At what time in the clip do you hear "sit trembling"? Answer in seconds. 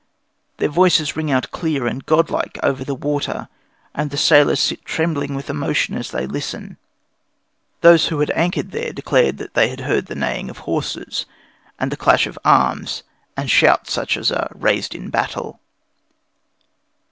4.59-5.35